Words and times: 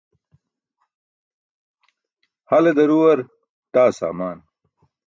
Hale 2.49 2.71
daruwar 2.77 3.19
taa 3.73 3.89
saamaan. 3.97 4.37